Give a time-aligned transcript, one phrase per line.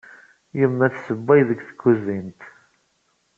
[0.59, 2.41] Yemma tessewway deg tkuzint.